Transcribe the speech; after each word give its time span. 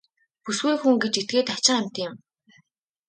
Бүсгүй 0.43 0.75
хүн 0.79 0.95
гэж 1.03 1.13
этгээд 1.21 1.47
хачин 1.53 1.77
амьтан 1.81 2.03
юм. 2.07 2.13